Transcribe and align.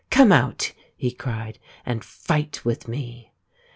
"Come 0.09 0.31
out," 0.31 0.71
he 0.95 1.11
cried," 1.11 1.59
and 1.85 2.03
fight 2.03 2.65
with 2.65 2.87
me." 2.87 3.33